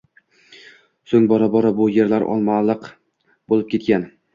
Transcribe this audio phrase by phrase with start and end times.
[1.11, 2.93] Soʻng bora-bora bu yerlar “Olmaliq”
[3.51, 4.15] boʻlib ketgan